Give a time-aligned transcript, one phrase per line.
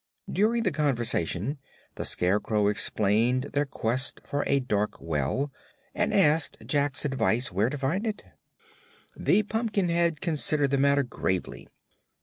[0.31, 1.59] During the conversation
[1.93, 5.51] the Scarecrow explained their quest for a dark well,
[5.93, 8.23] and asked Jack's advice where to find it.
[9.15, 11.67] The Pumpkinhead considered the matter gravely.